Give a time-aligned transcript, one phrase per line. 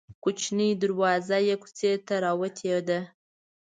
[0.23, 2.99] کوچنۍ دروازه یې کوڅې ته راوتې ده.